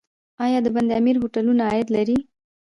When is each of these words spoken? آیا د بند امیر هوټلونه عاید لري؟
آیا 0.43 0.59
د 0.63 0.67
بند 0.75 0.89
امیر 0.99 1.15
هوټلونه 1.21 1.63
عاید 1.71 1.87
لري؟ 1.95 2.17